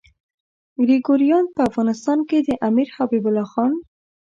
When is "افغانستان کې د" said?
1.69-2.49